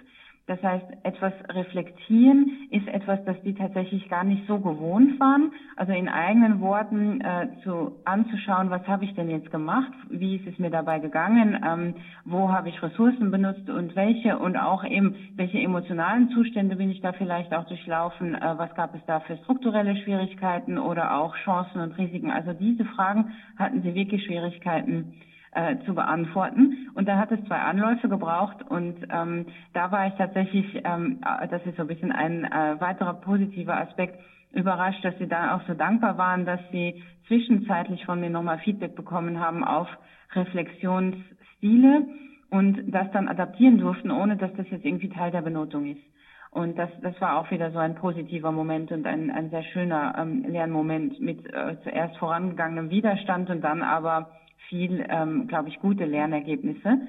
Das 0.47 0.61
heißt, 0.61 0.85
etwas 1.05 1.33
reflektieren 1.51 2.67
ist 2.71 2.89
etwas, 2.89 3.21
das 3.25 3.41
die 3.45 3.55
tatsächlich 3.55 4.09
gar 4.09 4.25
nicht 4.25 4.45
so 4.49 4.59
gewohnt 4.59 5.21
waren. 5.21 5.53
Also 5.77 5.93
in 5.93 6.09
eigenen 6.09 6.61
Worten 6.61 7.21
äh, 7.21 7.49
zu 7.63 8.01
anzuschauen, 8.05 8.69
was 8.69 8.87
habe 8.89 9.05
ich 9.05 9.15
denn 9.15 9.31
jetzt 9.31 9.53
gemacht, 9.53 9.93
wie 10.11 10.37
ist 10.37 10.47
es 10.47 10.59
mir 10.59 10.71
dabei 10.71 10.99
gegangen, 10.99 11.59
ähm, 11.65 11.95
wo 12.25 12.51
habe 12.51 12.71
ich 12.71 12.83
Ressourcen 12.83 13.31
benutzt 13.31 13.71
und 13.71 13.95
welche 13.95 14.39
und 14.39 14.57
auch 14.57 14.85
eben 14.85 15.15
welche 15.37 15.61
emotionalen 15.61 16.29
Zustände 16.31 16.75
bin 16.75 16.91
ich 16.91 17.01
da 17.01 17.13
vielleicht 17.13 17.55
auch 17.55 17.67
durchlaufen, 17.67 18.35
äh, 18.35 18.59
was 18.59 18.75
gab 18.75 18.95
es 18.97 19.01
da 19.07 19.21
für 19.21 19.37
strukturelle 19.39 19.97
Schwierigkeiten 19.97 20.77
oder 20.77 21.17
auch 21.19 21.37
Chancen 21.45 21.81
und 21.81 21.97
Risiken. 21.99 22.33
Also 22.33 22.53
diese 22.53 22.85
Fragen 22.85 23.33
hatten 23.57 23.83
sie 23.83 23.95
wirklich 23.95 24.25
Schwierigkeiten 24.25 25.15
äh, 25.53 25.77
zu 25.85 25.95
beantworten. 25.95 26.89
Und 26.95 27.09
da 27.09 27.19
hat 27.19 27.31
es 27.31 27.45
zwei 27.45 27.59
Anläufe 27.59 28.09
gebraucht 28.09 28.63
und 28.69 28.97
ähm, 29.11 29.47
da 29.75 29.93
war 29.93 30.07
ich 30.07 30.15
tatsächlich, 30.15 30.81
ähm, 30.85 31.21
äh, 31.25 31.49
das 31.49 31.65
ist 31.67 31.77
so 31.77 31.83
ein 31.83 31.89
bisschen 31.89 32.13
ein 32.13 32.45
äh, 32.45 32.81
weiterer 32.81 33.15
positiver 33.15 33.77
Aspekt, 33.77 34.19
überrascht, 34.53 35.05
dass 35.05 35.17
sie 35.19 35.29
da 35.29 35.57
auch 35.57 35.63
so 35.67 35.75
dankbar 35.75 36.19
waren, 36.19 36.45
dass 36.45 36.61
sie 36.71 37.03
zwischenzeitlich 37.27 38.05
von 38.05 38.21
mir 38.21 38.31
nochmal 38.31 38.59
Feedback 38.59 38.95
bekommen 38.95 39.41
haben 39.41 39.65
auf 39.65 39.89
Reflexionsstile 40.35 42.07
und 42.51 42.93
das 42.93 43.11
dann 43.13 43.29
adaptieren 43.29 43.79
durften, 43.79 44.11
ohne 44.11 44.37
dass 44.37 44.53
das 44.55 44.69
jetzt 44.71 44.85
irgendwie 44.85 45.09
Teil 45.09 45.31
der 45.31 45.43
Benotung 45.43 45.87
ist. 45.87 46.03
Und 46.51 46.77
das, 46.77 46.91
das 47.01 47.19
war 47.19 47.39
auch 47.39 47.51
wieder 47.51 47.71
so 47.71 47.79
ein 47.79 47.95
positiver 47.95 48.53
Moment 48.53 48.93
und 48.93 49.07
ein, 49.07 49.31
ein 49.31 49.49
sehr 49.49 49.63
schöner 49.63 50.15
ähm, 50.19 50.45
Lernmoment 50.47 51.19
mit 51.19 51.47
äh, 51.47 51.77
zuerst 51.83 52.19
vorangegangenem 52.19 52.91
Widerstand 52.91 53.49
und 53.49 53.63
dann 53.63 53.83
aber 53.83 54.31
viel, 54.69 55.05
ähm, 55.09 55.49
glaube 55.49 55.69
ich, 55.69 55.79
gute 55.81 56.05
Lernergebnisse. 56.05 57.01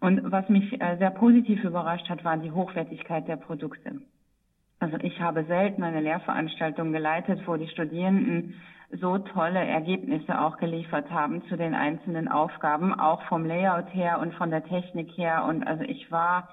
Und 0.00 0.32
was 0.32 0.48
mich 0.48 0.80
äh, 0.80 0.96
sehr 0.98 1.10
positiv 1.10 1.62
überrascht 1.64 2.08
hat, 2.08 2.24
war 2.24 2.36
die 2.36 2.50
Hochwertigkeit 2.50 3.28
der 3.28 3.36
Produkte. 3.36 4.00
Also 4.80 4.96
ich 5.00 5.20
habe 5.20 5.44
selten 5.44 5.84
eine 5.84 6.00
Lehrveranstaltung 6.00 6.92
geleitet, 6.92 7.40
wo 7.46 7.56
die 7.56 7.68
Studierenden 7.68 8.54
so 8.90 9.18
tolle 9.18 9.60
Ergebnisse 9.60 10.40
auch 10.40 10.56
geliefert 10.58 11.10
haben 11.10 11.42
zu 11.48 11.56
den 11.56 11.74
einzelnen 11.74 12.28
Aufgaben, 12.28 12.92
auch 12.92 13.22
vom 13.28 13.46
Layout 13.46 13.94
her 13.94 14.18
und 14.18 14.34
von 14.34 14.50
der 14.50 14.64
Technik 14.64 15.16
her. 15.16 15.44
Und 15.48 15.66
also 15.66 15.84
ich 15.84 16.10
war 16.10 16.48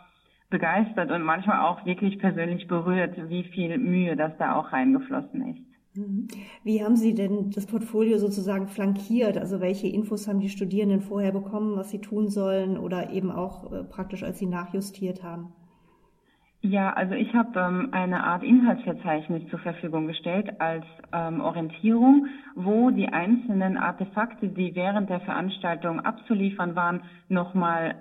begeistert 0.50 1.12
und 1.12 1.24
manchmal 1.24 1.60
auch 1.62 1.86
wirklich 1.86 2.20
persönlich 2.20 2.68
berührt, 2.68 3.16
wie 3.30 3.44
viel 3.44 3.78
Mühe 3.78 4.16
das 4.16 4.38
da 4.38 4.56
auch 4.56 4.72
reingeflossen 4.72 5.56
ist. 5.56 5.69
Mhm. 6.00 6.28
Wie 6.64 6.84
haben 6.84 6.96
Sie 6.96 7.14
denn 7.14 7.52
das 7.52 7.66
Portfolio 7.66 8.18
sozusagen 8.18 8.68
flankiert? 8.68 9.38
Also 9.38 9.60
welche 9.60 9.88
Infos 9.88 10.28
haben 10.28 10.40
die 10.40 10.50
Studierenden 10.50 11.02
vorher 11.02 11.32
bekommen, 11.32 11.76
was 11.76 11.90
sie 11.90 12.00
tun 12.00 12.30
sollen 12.30 12.78
oder 12.78 13.12
eben 13.12 13.32
auch 13.32 13.72
äh, 13.72 13.84
praktisch, 13.84 14.24
als 14.24 14.40
sie 14.40 14.46
nachjustiert 14.46 15.24
haben? 15.24 15.54
Ja, 16.62 16.92
also 16.92 17.16
ich 17.16 17.34
habe 17.34 17.58
ähm, 17.60 17.90
eine 17.92 18.24
Art 18.24 18.44
Inhaltsverzeichnis 18.44 19.50
zur 19.50 19.60
Verfügung 19.60 20.08
gestellt 20.08 20.60
als 20.60 20.86
ähm, 21.14 21.40
Orientierung, 21.40 22.28
wo 22.56 22.90
die 22.90 23.08
einzelnen 23.08 23.78
Artefakte, 23.78 24.50
die 24.50 24.76
während 24.76 25.10
der 25.10 25.22
Veranstaltung 25.22 26.02
abzuliefern 26.02 26.76
waren, 26.76 27.04
nochmal 27.30 27.96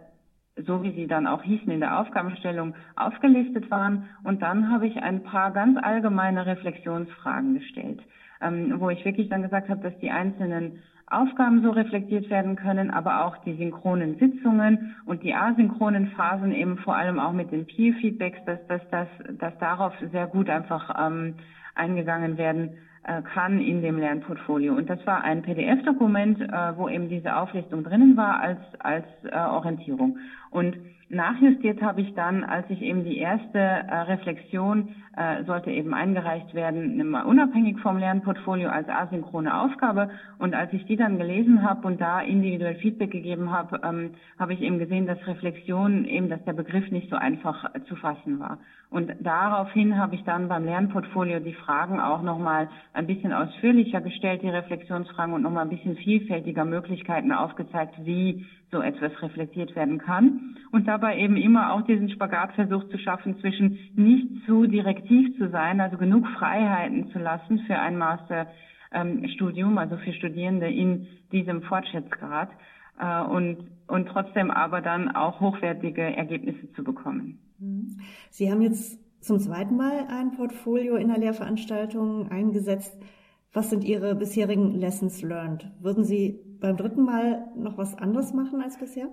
so 0.66 0.82
wie 0.82 0.92
sie 0.92 1.06
dann 1.06 1.26
auch 1.26 1.42
hießen 1.42 1.70
in 1.70 1.80
der 1.80 1.98
Aufgabenstellung, 1.98 2.74
aufgelistet 2.96 3.70
waren. 3.70 4.08
Und 4.24 4.42
dann 4.42 4.70
habe 4.70 4.86
ich 4.86 5.02
ein 5.02 5.22
paar 5.22 5.52
ganz 5.52 5.78
allgemeine 5.80 6.46
Reflexionsfragen 6.46 7.54
gestellt, 7.54 8.00
ähm, 8.40 8.74
wo 8.78 8.90
ich 8.90 9.04
wirklich 9.04 9.28
dann 9.28 9.42
gesagt 9.42 9.68
habe, 9.68 9.80
dass 9.80 9.98
die 9.98 10.10
einzelnen 10.10 10.82
Aufgaben 11.10 11.62
so 11.62 11.70
reflektiert 11.70 12.28
werden 12.28 12.56
können, 12.56 12.90
aber 12.90 13.24
auch 13.24 13.38
die 13.38 13.54
synchronen 13.54 14.18
Sitzungen 14.18 14.94
und 15.06 15.22
die 15.22 15.34
asynchronen 15.34 16.08
Phasen 16.08 16.52
eben 16.52 16.76
vor 16.78 16.96
allem 16.96 17.18
auch 17.18 17.32
mit 17.32 17.50
den 17.50 17.66
Peer-Feedbacks, 17.66 18.44
dass, 18.44 18.66
dass, 18.66 18.82
dass, 18.90 19.08
dass 19.38 19.58
darauf 19.58 19.94
sehr 20.12 20.26
gut 20.26 20.50
einfach 20.50 20.94
ähm, 21.00 21.34
eingegangen 21.74 22.36
werden 22.36 22.76
kann 23.22 23.60
in 23.60 23.82
dem 23.82 23.98
Lernportfolio. 23.98 24.74
Und 24.74 24.88
das 24.90 25.04
war 25.06 25.22
ein 25.22 25.42
PDF-Dokument, 25.42 26.40
äh, 26.40 26.76
wo 26.76 26.88
eben 26.88 27.08
diese 27.08 27.36
Auflistung 27.36 27.84
drinnen 27.84 28.16
war 28.16 28.40
als, 28.40 28.58
als 28.78 29.06
äh, 29.24 29.36
Orientierung. 29.36 30.18
Und 30.50 30.76
nachjustiert 31.10 31.82
habe 31.82 32.00
ich 32.00 32.14
dann, 32.14 32.44
als 32.44 32.68
ich 32.70 32.82
eben 32.82 33.04
die 33.04 33.18
erste 33.18 33.58
äh, 33.58 34.00
Reflexion 34.02 34.88
äh, 35.16 35.44
sollte 35.44 35.70
eben 35.70 35.94
eingereicht 35.94 36.54
werden, 36.54 37.14
unabhängig 37.14 37.78
vom 37.80 37.98
Lernportfolio 37.98 38.68
als 38.68 38.88
asynchrone 38.88 39.60
Aufgabe. 39.60 40.10
Und 40.38 40.54
als 40.54 40.72
ich 40.72 40.84
die 40.86 40.96
dann 40.96 41.18
gelesen 41.18 41.68
habe 41.68 41.86
und 41.86 42.00
da 42.00 42.20
individuell 42.20 42.76
Feedback 42.76 43.10
gegeben 43.10 43.50
habe, 43.50 43.80
ähm, 43.82 44.10
habe 44.38 44.52
ich 44.52 44.60
eben 44.60 44.78
gesehen, 44.78 45.06
dass 45.06 45.26
Reflexion 45.26 46.04
eben, 46.04 46.28
dass 46.28 46.44
der 46.44 46.52
Begriff 46.52 46.90
nicht 46.90 47.10
so 47.10 47.16
einfach 47.16 47.74
äh, 47.74 47.82
zu 47.84 47.96
fassen 47.96 48.38
war. 48.38 48.58
Und 48.90 49.12
daraufhin 49.20 49.98
habe 49.98 50.14
ich 50.14 50.24
dann 50.24 50.48
beim 50.48 50.64
Lernportfolio 50.64 51.40
die 51.40 51.52
Fragen 51.52 52.00
auch 52.00 52.22
nochmal 52.22 52.68
ein 52.94 53.06
bisschen 53.06 53.32
ausführlicher 53.32 54.00
gestellt, 54.00 54.42
die 54.42 54.48
Reflexionsfragen 54.48 55.34
und 55.34 55.42
nochmal 55.42 55.64
ein 55.64 55.70
bisschen 55.70 55.96
vielfältiger 55.96 56.64
Möglichkeiten 56.64 57.32
aufgezeigt, 57.32 57.94
wie 58.04 58.46
so 58.70 58.80
etwas 58.80 59.12
reflektiert 59.22 59.74
werden 59.76 59.98
kann. 59.98 60.56
Und 60.72 60.86
dabei 60.98 61.18
eben 61.18 61.36
immer 61.36 61.72
auch 61.72 61.82
diesen 61.82 62.10
Spagat 62.10 62.52
versucht 62.54 62.90
zu 62.90 62.98
schaffen 62.98 63.38
zwischen 63.40 63.78
nicht 63.94 64.28
zu 64.46 64.66
direktiv 64.66 65.36
zu 65.38 65.48
sein, 65.50 65.80
also 65.80 65.96
genug 65.96 66.26
Freiheiten 66.38 67.10
zu 67.12 67.18
lassen 67.18 67.60
für 67.66 67.78
ein 67.78 67.96
Masterstudium, 67.96 69.72
ähm, 69.72 69.78
also 69.78 69.96
für 69.96 70.12
Studierende 70.12 70.68
in 70.68 71.06
diesem 71.30 71.62
Fortschrittsgrad 71.62 72.50
äh, 72.98 73.22
und, 73.22 73.58
und 73.86 74.08
trotzdem 74.08 74.50
aber 74.50 74.80
dann 74.80 75.14
auch 75.14 75.40
hochwertige 75.40 76.02
Ergebnisse 76.02 76.72
zu 76.72 76.82
bekommen. 76.82 77.38
Mhm. 77.58 77.98
Sie 78.30 78.50
haben 78.50 78.62
jetzt 78.62 78.98
zum 79.22 79.38
zweiten 79.38 79.76
Mal 79.76 80.06
ein 80.08 80.32
Portfolio 80.32 80.96
in 80.96 81.08
der 81.08 81.18
Lehrveranstaltung 81.18 82.30
eingesetzt. 82.30 83.00
Was 83.52 83.70
sind 83.70 83.84
Ihre 83.84 84.14
bisherigen 84.14 84.72
Lessons 84.72 85.22
learned? 85.22 85.70
Würden 85.80 86.04
Sie 86.04 86.40
beim 86.60 86.76
dritten 86.76 87.04
Mal 87.04 87.46
noch 87.56 87.78
was 87.78 87.96
anderes 87.96 88.34
machen 88.34 88.60
als 88.60 88.78
bisher? 88.78 89.08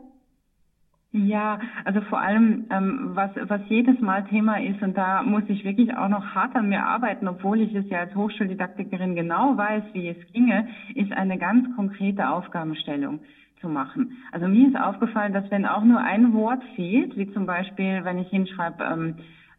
Ja, 1.17 1.59
also 1.85 2.01
vor 2.01 2.19
allem, 2.19 2.65
ähm, 2.69 3.11
was, 3.13 3.31
was 3.43 3.61
jedes 3.69 4.01
Mal 4.01 4.25
Thema 4.25 4.61
ist, 4.61 4.81
und 4.81 4.97
da 4.97 5.23
muss 5.23 5.43
ich 5.47 5.63
wirklich 5.63 5.95
auch 5.95 6.09
noch 6.09 6.35
hart 6.35 6.53
an 6.57 6.67
mir 6.67 6.83
arbeiten, 6.83 7.29
obwohl 7.29 7.61
ich 7.61 7.73
es 7.73 7.89
ja 7.89 7.99
als 7.99 8.13
Hochschuldidaktikerin 8.15 9.15
genau 9.15 9.55
weiß, 9.55 9.85
wie 9.93 10.09
es 10.09 10.17
ginge, 10.33 10.67
ist 10.93 11.13
eine 11.13 11.37
ganz 11.37 11.73
konkrete 11.77 12.27
Aufgabenstellung 12.27 13.21
zu 13.61 13.69
machen. 13.69 14.17
Also 14.33 14.49
mir 14.49 14.67
ist 14.67 14.75
aufgefallen, 14.75 15.31
dass 15.31 15.49
wenn 15.51 15.65
auch 15.65 15.85
nur 15.85 16.01
ein 16.01 16.33
Wort 16.33 16.61
fehlt, 16.75 17.15
wie 17.15 17.31
zum 17.31 17.45
Beispiel, 17.45 18.03
wenn 18.03 18.19
ich 18.19 18.27
hinschreibe, 18.27 18.83
ähm, 18.83 19.15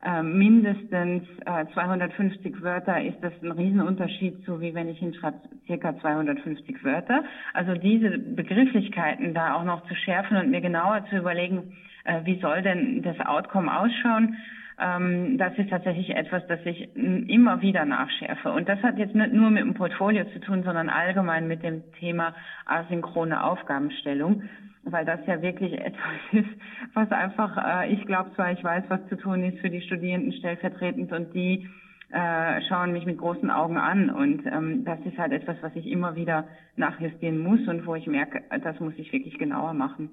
äh, 0.07 0.23
mindestens 0.23 1.25
äh, 1.47 1.67
250 1.75 2.63
Wörter, 2.63 3.03
ist 3.03 3.19
das 3.23 3.33
ein 3.43 3.51
Riesenunterschied 3.51 4.45
zu, 4.45 4.61
wie 4.61 4.73
wenn 4.73 4.89
ich 4.89 5.01
hinschreibe, 5.01 5.39
circa 5.67 5.99
250 5.99 6.85
Wörter. 6.85 7.25
Also 7.55 7.75
diese 7.75 8.11
Begrifflichkeiten 8.19 9.35
da 9.35 9.55
auch 9.55 9.65
noch 9.65 9.85
zu 9.89 9.97
schärfen 9.97 10.37
und 10.37 10.51
mir 10.51 10.61
genauer 10.61 11.05
zu 11.11 11.17
überlegen, 11.17 11.77
äh, 12.05 12.21
wie 12.25 12.39
soll 12.41 12.63
denn 12.63 13.03
das 13.03 13.19
Outcome 13.19 13.77
ausschauen, 13.77 14.37
ähm, 14.79 15.39
das 15.39 15.57
ist 15.57 15.71
tatsächlich 15.71 16.11
etwas, 16.11 16.47
das 16.49 16.61
ich 16.65 16.95
immer 16.95 17.63
wieder 17.63 17.85
nachschärfe. 17.85 18.53
Und 18.53 18.69
das 18.69 18.83
hat 18.83 18.99
jetzt 18.99 19.15
nicht 19.15 19.33
nur 19.33 19.51
mit 19.51 19.63
dem 19.63 19.75
Portfolio 19.75 20.25
zu 20.33 20.41
tun, 20.41 20.65
sondern 20.65 20.89
allgemein 20.89 21.49
mit 21.49 21.63
dem 21.63 21.83
Thema 21.99 22.35
asynchrone 22.67 23.43
Aufgabenstellung, 23.43 24.43
weil 24.85 25.05
das 25.07 25.21
ja 25.27 25.41
wirklich 25.41 25.73
etwas 25.81 26.21
ist, 26.33 26.49
was 26.93 27.11
einfach, 27.11 27.57
äh, 27.57 27.93
ich 27.93 28.05
glaube 28.05 28.33
zwar, 28.35 28.53
ich 28.53 28.63
weiß, 28.63 28.85
was 28.89 29.07
zu 29.09 29.17
tun 29.17 29.45
ist 29.45 29.59
für 29.61 29.71
die 29.71 29.81
Studierenden 29.81 30.33
stellvertretend 30.33 31.11
und 31.13 31.35
die 31.35 31.69
äh, 32.13 32.61
schauen 32.69 32.93
mich 32.93 33.07
mit 33.07 33.19
großen 33.19 33.51
Augen 33.51 33.79
an 33.79 34.11
und 34.11 34.47
ähm, 34.47 34.85
das 34.85 35.01
ist 35.05 35.19
halt 35.19 35.33
etwas, 35.33 35.57
was 35.63 35.75
ich 35.75 35.87
immer 35.87 36.15
wieder 36.15 36.45
nachjustieren 36.77 37.39
muss 37.39 37.67
und 37.67 37.87
wo 37.87 37.95
ich 37.95 38.07
merke, 38.07 38.43
das 38.63 38.79
muss 38.79 38.95
ich 38.97 39.13
wirklich 39.13 39.39
genauer 39.39 39.73
machen. 39.73 40.11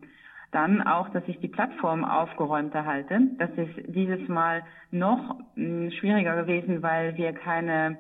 Dann 0.54 0.82
auch, 0.82 1.10
dass 1.10 1.24
ich 1.28 1.40
die 1.40 1.48
Plattform 1.48 2.06
aufgeräumter 2.06 2.86
halte. 2.86 3.20
Das 3.40 3.50
ist 3.58 3.74
dieses 3.88 4.28
Mal 4.30 4.64
noch 4.92 5.36
hm, 5.56 5.92
schwieriger 5.92 6.36
gewesen, 6.42 6.82
weil 6.84 7.18
wir 7.18 7.34
keine 7.34 7.98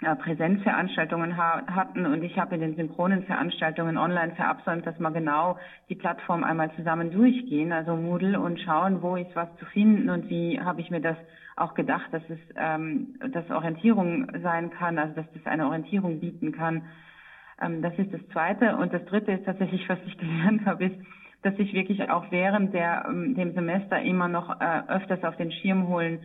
äh, 0.00 0.14
Präsenzveranstaltungen 0.14 1.36
ha 1.36 1.62
hatten 1.66 2.06
und 2.06 2.22
ich 2.22 2.38
habe 2.38 2.54
in 2.54 2.60
den 2.60 2.76
synchronen 2.76 3.24
Veranstaltungen 3.24 3.98
online 3.98 4.32
verabsäumt, 4.36 4.86
dass 4.86 4.96
wir 5.00 5.10
genau 5.10 5.58
die 5.88 5.96
Plattform 5.96 6.44
einmal 6.44 6.70
zusammen 6.76 7.10
durchgehen, 7.10 7.72
also 7.72 7.96
Moodle 7.96 8.38
und 8.38 8.60
schauen, 8.60 9.02
wo 9.02 9.16
ist 9.16 9.34
was 9.34 9.48
zu 9.56 9.64
finden 9.64 10.08
und 10.08 10.28
wie 10.30 10.60
habe 10.60 10.80
ich 10.80 10.90
mir 10.90 11.00
das 11.00 11.16
auch 11.56 11.74
gedacht, 11.74 12.12
dass 12.12 12.22
es 12.28 12.38
ähm, 12.54 13.18
dass 13.32 13.50
Orientierung 13.50 14.30
sein 14.40 14.70
kann, 14.70 15.00
also 15.00 15.12
dass 15.16 15.26
das 15.32 15.44
eine 15.46 15.66
Orientierung 15.66 16.20
bieten 16.20 16.52
kann. 16.52 16.84
Ähm, 17.60 17.82
das 17.82 17.98
ist 17.98 18.14
das 18.14 18.20
Zweite 18.28 18.76
und 18.76 18.92
das 18.92 19.04
Dritte 19.06 19.32
ist 19.32 19.46
tatsächlich, 19.46 19.82
was 19.88 19.98
ich 20.06 20.16
gelernt 20.16 20.64
habe, 20.64 20.84
ist 20.84 20.96
dass 21.42 21.54
ich 21.58 21.72
wirklich 21.72 22.10
auch 22.10 22.30
während 22.30 22.74
der, 22.74 23.06
ähm, 23.08 23.34
dem 23.34 23.54
Semester 23.54 24.00
immer 24.00 24.28
noch 24.28 24.60
äh, 24.60 24.82
öfters 24.88 25.22
auf 25.24 25.36
den 25.36 25.52
Schirm 25.52 25.88
holen 25.88 26.20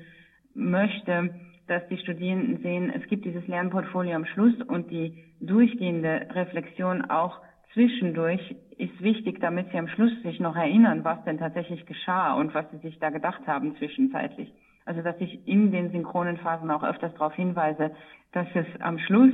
möchte, 0.56 1.34
dass 1.68 1.88
die 1.88 1.98
Studierenden 1.98 2.58
sehen, 2.62 2.92
es 2.94 3.08
gibt 3.08 3.26
dieses 3.26 3.48
Lernportfolio 3.48 4.16
am 4.16 4.26
Schluss 4.26 4.54
und 4.68 4.92
die 4.92 5.24
durchgehende 5.40 6.28
Reflexion 6.32 7.10
auch 7.10 7.40
zwischendurch 7.74 8.56
ist 8.78 9.02
wichtig, 9.02 9.40
damit 9.40 9.72
Sie 9.72 9.78
am 9.78 9.88
Schluss 9.88 10.12
sich 10.24 10.40
noch 10.40 10.56
erinnern, 10.56 11.04
was 11.04 11.24
denn 11.24 11.38
tatsächlich 11.38 11.86
geschah 11.86 12.34
und 12.34 12.54
was 12.54 12.70
Sie 12.72 12.78
sich 12.78 13.00
da 13.00 13.10
gedacht 13.10 13.42
haben 13.48 13.76
zwischenzeitlich. 13.78 14.52
Also 14.86 15.02
dass 15.02 15.16
ich 15.20 15.48
in 15.48 15.72
den 15.72 15.92
synchronen 15.92 16.38
Phasen 16.38 16.70
auch 16.70 16.84
öfters 16.84 17.14
darauf 17.14 17.34
hinweise, 17.34 17.92
dass 18.34 18.48
es 18.54 18.66
am 18.82 19.00
Schluss 19.00 19.34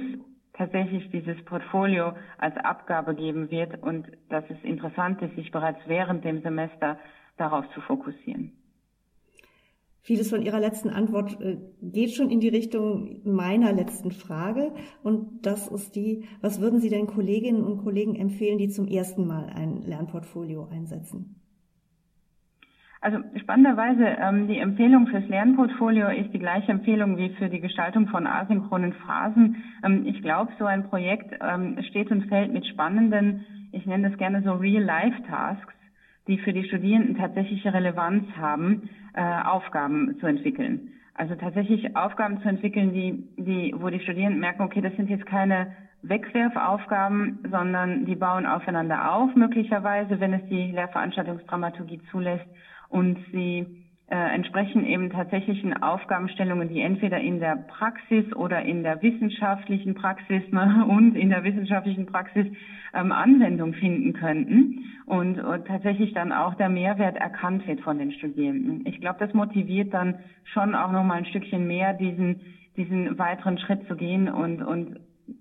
tatsächlich 0.53 1.09
dieses 1.11 1.43
Portfolio 1.45 2.13
als 2.37 2.55
Abgabe 2.57 3.15
geben 3.15 3.49
wird 3.51 3.81
und 3.81 4.07
dass 4.29 4.43
es 4.49 4.61
interessant 4.63 5.21
ist, 5.21 5.35
sich 5.35 5.51
bereits 5.51 5.79
während 5.87 6.25
dem 6.25 6.41
Semester 6.41 6.97
darauf 7.37 7.65
zu 7.73 7.81
fokussieren. 7.81 8.53
Vieles 10.01 10.29
von 10.29 10.41
Ihrer 10.41 10.59
letzten 10.59 10.89
Antwort 10.89 11.39
äh, 11.41 11.57
geht 11.81 12.15
schon 12.15 12.31
in 12.31 12.39
die 12.39 12.49
Richtung 12.49 13.21
meiner 13.25 13.73
letzten 13.73 14.11
Frage. 14.11 14.73
Und 15.03 15.45
das 15.45 15.67
ist 15.67 15.95
die, 15.95 16.25
was 16.41 16.61
würden 16.61 16.79
Sie 16.79 16.89
denn 16.89 17.05
Kolleginnen 17.05 17.63
und 17.63 17.83
Kollegen 17.83 18.15
empfehlen, 18.15 18.57
die 18.57 18.69
zum 18.69 18.87
ersten 18.87 19.27
Mal 19.27 19.47
ein 19.53 19.83
Lernportfolio 19.83 20.67
einsetzen? 20.71 21.38
Also 23.01 23.19
spannenderweise, 23.41 24.03
ähm, 24.03 24.47
die 24.47 24.57
Empfehlung 24.57 25.07
fürs 25.07 25.27
Lernportfolio 25.29 26.09
ist 26.09 26.33
die 26.33 26.39
gleiche 26.39 26.71
Empfehlung 26.71 27.17
wie 27.17 27.29
für 27.35 27.47
die 27.47 27.61
Gestaltung 27.61 28.07
von 28.07 28.27
asynchronen 28.27 28.93
Phasen. 28.93 29.63
Ähm, 29.85 30.05
ich 30.05 30.21
glaube, 30.21 30.51
so 30.59 30.65
ein 30.65 30.89
Projekt 30.89 31.33
ähm, 31.41 31.77
steht 31.89 32.11
und 32.11 32.25
fällt 32.25 32.51
mit 32.51 32.65
spannenden, 32.65 33.45
ich 33.71 33.85
nenne 33.85 34.09
das 34.09 34.17
gerne 34.17 34.41
so 34.41 34.51
Real-Life-Tasks, 34.53 35.73
die 36.27 36.39
für 36.39 36.51
die 36.51 36.65
Studierenden 36.65 37.15
tatsächliche 37.15 37.73
Relevanz 37.73 38.25
haben, 38.37 38.89
äh, 39.13 39.43
Aufgaben 39.43 40.17
zu 40.19 40.27
entwickeln. 40.27 40.91
Also 41.13 41.35
tatsächlich 41.35 41.95
Aufgaben 41.95 42.41
zu 42.41 42.49
entwickeln, 42.49 42.91
die, 42.93 43.23
die, 43.37 43.73
wo 43.77 43.89
die 43.89 44.01
Studierenden 44.01 44.41
merken, 44.41 44.63
okay, 44.63 44.81
das 44.81 44.95
sind 44.97 45.09
jetzt 45.09 45.25
keine 45.25 45.71
Wegwerfaufgaben, 46.01 47.39
sondern 47.49 48.05
die 48.05 48.15
bauen 48.15 48.45
aufeinander 48.45 49.13
auf, 49.13 49.35
möglicherweise, 49.35 50.19
wenn 50.19 50.33
es 50.33 50.45
die 50.49 50.71
Lehrveranstaltungsdramaturgie 50.71 52.01
zulässt 52.11 52.45
und 52.89 53.17
sie 53.31 53.65
äh, 54.07 54.15
entsprechen 54.15 54.85
eben 54.85 55.11
tatsächlichen 55.11 55.81
Aufgabenstellungen, 55.81 56.67
die 56.69 56.81
entweder 56.81 57.19
in 57.19 57.39
der 57.39 57.55
Praxis 57.55 58.25
oder 58.35 58.63
in 58.63 58.83
der 58.83 59.01
wissenschaftlichen 59.01 59.93
Praxis 59.95 60.43
ne, 60.51 60.85
und 60.89 61.15
in 61.15 61.29
der 61.29 61.43
wissenschaftlichen 61.43 62.07
Praxis 62.07 62.47
ähm, 62.93 63.11
Anwendung 63.11 63.73
finden 63.73 64.13
könnten 64.13 64.83
und, 65.05 65.39
und 65.39 65.65
tatsächlich 65.67 66.13
dann 66.13 66.31
auch 66.31 66.55
der 66.55 66.69
Mehrwert 66.69 67.17
erkannt 67.17 67.67
wird 67.67 67.81
von 67.81 67.99
den 67.99 68.11
Studierenden. 68.11 68.85
Ich 68.87 68.99
glaube, 68.99 69.19
das 69.19 69.33
motiviert 69.33 69.93
dann 69.93 70.19
schon 70.53 70.73
auch 70.73 70.91
noch 70.91 71.03
mal 71.03 71.19
ein 71.19 71.25
Stückchen 71.25 71.67
mehr, 71.67 71.93
diesen 71.93 72.41
diesen 72.79 73.17
weiteren 73.19 73.57
Schritt 73.57 73.85
zu 73.87 73.95
gehen 73.95 74.29
und 74.29 74.61
und 74.63 74.99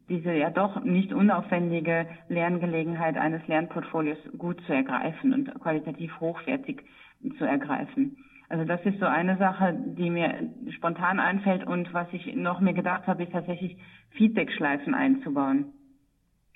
diese 0.09 0.33
ja 0.35 0.51
doch 0.51 0.85
nicht 0.85 1.13
unaufwendige 1.13 2.07
Lerngelegenheit 2.29 3.17
eines 3.17 3.47
Lernportfolios 3.47 4.19
gut 4.37 4.61
zu 4.67 4.73
ergreifen 4.73 5.33
und 5.33 5.55
qualitativ 5.61 6.19
hochwertig 6.21 6.83
zu 7.39 7.45
ergreifen. 7.45 8.17
Also 8.49 8.65
das 8.65 8.81
ist 8.85 8.99
so 8.99 9.07
eine 9.07 9.37
Sache, 9.37 9.75
die 9.75 10.09
mir 10.09 10.51
spontan 10.71 11.21
einfällt 11.21 11.67
und 11.67 11.93
was 11.93 12.09
ich 12.13 12.35
noch 12.35 12.61
mir 12.61 12.73
gedacht 12.73 13.07
habe, 13.07 13.25
ist 13.25 13.33
tatsächlich 13.33 13.77
Feedback-Schleifen 14.13 14.95
einzubauen. 14.95 15.67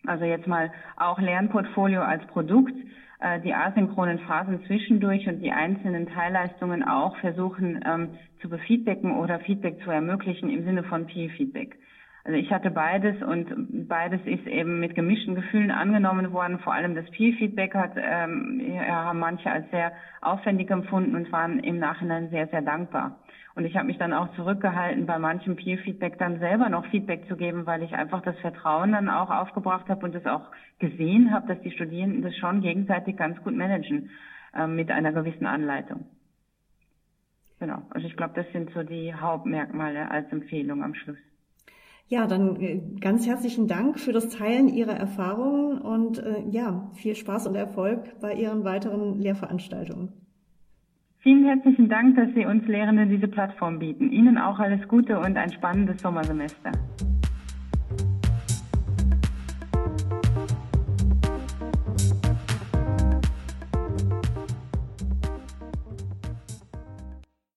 Also 0.07 0.25
jetzt 0.25 0.47
mal 0.47 0.73
auch 0.97 1.21
Lernportfolio 1.21 2.01
als 2.01 2.27
Produkt, 2.27 2.75
äh, 3.21 3.41
die 3.41 3.55
asynchronen 3.55 4.21
Phasen 4.21 4.65
zwischendurch 4.67 5.29
und 5.29 5.41
die 5.41 5.53
einzelnen 5.53 6.07
Teilleistungen 6.09 6.83
auch 6.83 7.17
versuchen 7.19 7.81
ähm, 7.85 8.19
zu 8.41 8.49
befeedbacken 8.49 9.13
oder 9.17 9.39
Feedback 9.41 9.81
zu 9.85 9.91
ermöglichen 9.91 10.51
im 10.51 10.65
Sinne 10.65 10.83
von 10.85 11.07
Peer-Feedback. 11.07 11.77
Also 12.25 12.39
ich 12.39 12.53
hatte 12.53 12.71
beides 12.71 13.21
und 13.23 13.89
beides 13.89 14.21
ist 14.27 14.47
eben 14.47 14.79
mit 14.79 14.95
gemischten 14.95 15.35
Gefühlen 15.35 15.73
angenommen 15.73 16.33
worden. 16.33 16.61
Vor 16.61 16.73
allem 16.73 16.95
das 16.95 17.11
Peer-Feedback 17.11 17.75
hat 17.75 17.97
ähm, 17.97 18.63
haben 18.89 19.19
manche 19.19 19.51
als 19.51 19.69
sehr 19.71 19.93
aufwendig 20.21 20.71
empfunden 20.71 21.17
und 21.17 21.33
waren 21.33 21.59
im 21.59 21.79
Nachhinein 21.79 22.31
sehr, 22.31 22.47
sehr 22.47 22.63
dankbar. 22.63 23.19
Und 23.55 23.67
ich 23.67 23.77
habe 23.77 23.87
mich 23.87 23.99
dann 23.99 24.13
auch 24.13 24.33
zurückgehalten, 24.35 25.05
bei 25.05 25.19
manchem 25.19 25.57
Peer-Feedback 25.57 26.19
dann 26.19 26.39
selber 26.39 26.69
noch 26.69 26.87
Feedback 26.87 27.27
zu 27.29 27.37
geben, 27.37 27.67
weil 27.67 27.83
ich 27.83 27.93
einfach 27.93 28.23
das 28.23 28.39
Vertrauen 28.39 28.93
dann 28.93 29.11
auch 29.11 29.31
aufgebracht 29.31 29.89
habe 29.89 30.07
und 30.07 30.15
es 30.15 30.25
auch 30.25 30.51
gesehen 30.79 31.35
habe, 31.35 31.49
dass 31.49 31.61
die 31.63 31.73
Studierenden 31.73 32.23
das 32.23 32.37
schon 32.37 32.63
gegenseitig 32.63 33.17
ganz 33.17 33.43
gut 33.43 33.55
managen 33.55 34.11
äh, 34.55 34.67
mit 34.67 34.91
einer 34.91 35.13
gewissen 35.13 35.47
Anleitung. 35.47 36.07
Genau. 37.59 37.83
Also 37.91 38.07
ich 38.07 38.17
glaube, 38.17 38.35
das 38.35 38.51
sind 38.53 38.71
so 38.71 38.83
die 38.85 39.13
Hauptmerkmale 39.13 40.11
als 40.11 40.31
Empfehlung 40.33 40.83
am 40.83 40.95
Schluss. 40.95 41.19
Ja, 42.13 42.27
dann 42.27 42.61
äh, 42.61 42.79
ganz 43.01 43.27
herzlichen 43.27 43.69
Dank 43.69 43.99
für 43.99 44.13
das 44.13 44.29
Teilen 44.29 44.69
Ihrer 44.69 44.93
Erfahrungen 44.93 45.79
und 45.79 46.19
äh, 46.19 46.43
ja, 46.51 46.91
viel 46.93 47.15
Spaß 47.15 47.47
und 47.47 47.55
Erfolg 47.55 48.21
bei 48.21 48.35
Ihren 48.35 48.65
weiteren 48.65 49.19
Lehrveranstaltungen. 49.19 50.13
Vielen 51.21 51.47
herzlichen 51.47 51.89
Dank, 51.89 52.17
dass 52.17 52.29
Sie 52.35 52.45
uns 52.45 52.67
Lehrenden 52.67 53.09
diese 53.09 53.29
Plattform 53.29 53.79
bieten. 53.79 54.13
Ihnen 54.13 54.37
auch 54.37 54.59
alles 54.59 54.87
Gute 54.89 55.19
und 55.21 55.39
ein 55.39 55.53
spannendes 55.53 56.03
Sommersemester. 56.03 56.73